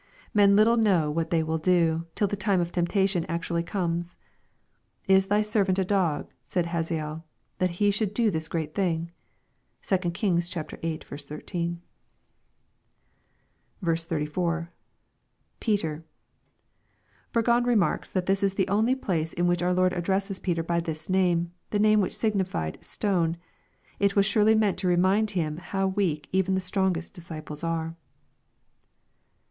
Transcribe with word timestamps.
Men 0.33 0.55
Uttle 0.55 0.79
know 0.81 1.11
what 1.11 1.29
they 1.29 1.43
will 1.43 1.59
do, 1.59 2.07
till 2.15 2.27
the 2.27 2.35
time 2.35 2.59
of 2.59 2.71
temp 2.71 2.89
tation 2.89 3.23
actually 3.29 3.61
comes." 3.61 4.17
Is 5.15 5.27
thy 5.27 5.43
servant 5.43 5.77
a 5.77 5.85
dog," 5.85 6.31
said 6.47 6.65
Hazael," 6.65 7.23
tliat 7.59 7.69
he 7.69 7.91
should 7.91 8.11
do 8.11 8.31
this 8.31 8.47
great 8.47 8.73
thing?" 8.73 9.11
(2 9.83 9.97
Kings 10.09 10.49
viiL 10.49 11.03
13.) 11.03 11.81
34.— 14.09 14.71
[Peter.] 15.59 16.03
Burgon 17.31 17.65
remarks 17.67 18.09
that 18.09 18.25
this 18.25 18.41
is 18.41 18.55
the 18.55 18.67
only 18.69 18.95
place 18.95 19.33
in 19.33 19.45
wliich 19.45 19.61
our 19.61 19.71
Lord 19.75 19.93
addresses 19.93 20.39
Peter 20.39 20.63
by 20.63 20.79
this 20.79 21.11
name, 21.11 21.51
the 21.69 21.77
name 21.77 22.01
which 22.01 22.17
signified 22.17 22.83
"stone." 22.83 23.37
It 23.99 24.15
was 24.15 24.25
surely 24.25 24.55
meant 24.55 24.79
to 24.79 24.87
remind 24.87 25.29
him 25.37 25.57
how 25.57 25.85
weak 25.89 26.27
even 26.31 26.55
^he 26.55 26.61
strongest 26.63 27.13
disciples 27.13 27.63
are. 27.63 27.95